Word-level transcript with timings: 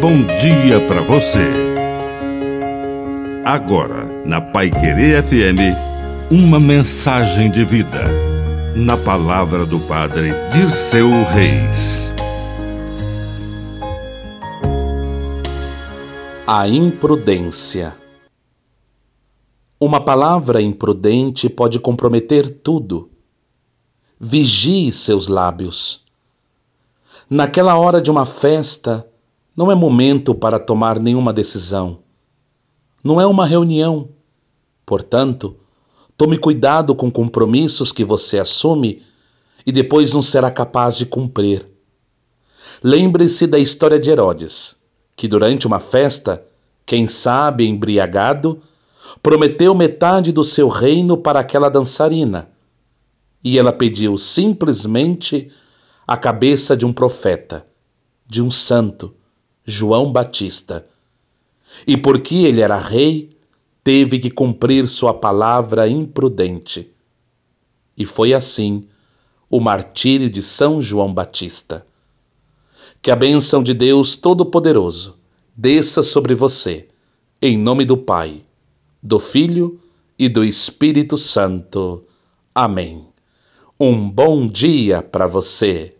bom 0.00 0.24
dia 0.24 0.80
para 0.88 1.02
você. 1.02 1.44
Agora, 3.44 4.06
na 4.24 4.40
Pai 4.40 4.70
Querer 4.70 5.22
FM, 5.22 5.76
uma 6.30 6.58
mensagem 6.58 7.50
de 7.50 7.62
vida. 7.66 8.04
Na 8.74 8.96
palavra 8.96 9.66
do 9.66 9.78
Padre 9.80 10.30
Dirceu 10.54 11.10
Reis. 11.24 12.10
A 16.46 16.66
imprudência. 16.66 17.94
Uma 19.78 20.02
palavra 20.02 20.62
imprudente 20.62 21.46
pode 21.50 21.78
comprometer 21.78 22.48
tudo. 22.48 23.10
Vigie 24.18 24.90
seus 24.92 25.28
lábios. 25.28 26.06
Naquela 27.28 27.76
hora 27.76 28.00
de 28.00 28.10
uma 28.10 28.24
festa, 28.24 29.09
não 29.56 29.70
é 29.70 29.74
momento 29.74 30.34
para 30.34 30.58
tomar 30.58 30.98
nenhuma 30.98 31.32
decisão. 31.32 31.98
Não 33.02 33.20
é 33.20 33.26
uma 33.26 33.46
reunião. 33.46 34.10
Portanto, 34.86 35.56
tome 36.16 36.38
cuidado 36.38 36.94
com 36.94 37.10
compromissos 37.10 37.92
que 37.92 38.04
você 38.04 38.38
assume 38.38 39.02
e 39.66 39.72
depois 39.72 40.12
não 40.12 40.22
será 40.22 40.50
capaz 40.50 40.96
de 40.96 41.06
cumprir. 41.06 41.66
Lembre-se 42.82 43.46
da 43.46 43.58
história 43.58 43.98
de 43.98 44.10
Herodes, 44.10 44.76
que 45.16 45.28
durante 45.28 45.66
uma 45.66 45.80
festa, 45.80 46.42
quem 46.86 47.06
sabe 47.06 47.66
embriagado, 47.66 48.62
prometeu 49.22 49.74
metade 49.74 50.32
do 50.32 50.44
seu 50.44 50.68
reino 50.68 51.16
para 51.16 51.40
aquela 51.40 51.68
dançarina. 51.68 52.48
E 53.42 53.58
ela 53.58 53.72
pediu 53.72 54.16
simplesmente 54.16 55.50
a 56.06 56.16
cabeça 56.16 56.76
de 56.76 56.84
um 56.86 56.92
profeta, 56.92 57.66
de 58.26 58.42
um 58.42 58.50
santo, 58.50 59.14
João 59.70 60.12
Batista. 60.12 60.86
E 61.86 61.96
porque 61.96 62.34
ele 62.44 62.60
era 62.60 62.76
rei, 62.76 63.30
teve 63.82 64.18
que 64.18 64.30
cumprir 64.30 64.86
sua 64.86 65.14
palavra 65.14 65.88
imprudente. 65.88 66.90
E 67.96 68.04
foi 68.04 68.34
assim 68.34 68.86
o 69.48 69.60
martírio 69.60 70.28
de 70.28 70.42
São 70.42 70.80
João 70.80 71.12
Batista. 71.14 71.86
Que 73.00 73.10
a 73.10 73.16
bênção 73.16 73.62
de 73.62 73.72
Deus 73.72 74.16
Todo-Poderoso 74.16 75.16
desça 75.56 76.02
sobre 76.02 76.34
você, 76.34 76.88
em 77.40 77.56
nome 77.56 77.84
do 77.84 77.96
Pai, 77.96 78.42
do 79.02 79.18
Filho 79.18 79.80
e 80.18 80.28
do 80.28 80.44
Espírito 80.44 81.16
Santo. 81.16 82.04
Amém. 82.54 83.06
Um 83.78 84.10
bom 84.10 84.46
dia 84.46 85.02
para 85.02 85.26
você. 85.26 85.88